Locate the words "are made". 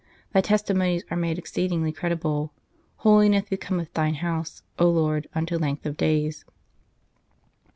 1.11-1.37